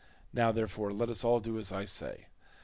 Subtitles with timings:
[0.33, 2.25] Now, therefore, let us all do as I say.